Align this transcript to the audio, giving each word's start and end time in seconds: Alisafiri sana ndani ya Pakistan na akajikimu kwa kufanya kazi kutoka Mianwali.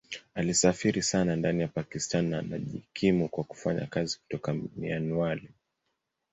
Alisafiri 0.35 1.01
sana 1.01 1.35
ndani 1.35 1.61
ya 1.61 1.67
Pakistan 1.67 2.25
na 2.29 2.39
akajikimu 2.39 3.29
kwa 3.29 3.43
kufanya 3.43 3.85
kazi 3.85 4.19
kutoka 4.19 4.53
Mianwali. 4.75 5.49